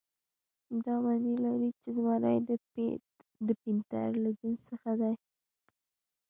دا 0.85 0.95
معنی 1.03 1.33
لري 1.45 1.69
چې 1.81 1.89
زمری 1.95 2.37
د 3.47 3.49
پینتر 3.61 4.09
له 4.23 4.29
جنس 4.39 4.59
څخه 4.69 4.91
دی. 5.01 5.13